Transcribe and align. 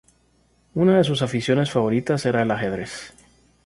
Una 0.73 0.95
de 0.97 1.03
sus 1.03 1.21
aficiones 1.21 1.69
favoritas 1.69 2.25
era 2.25 2.41
el 2.41 2.49
ajedrez. 2.49 3.13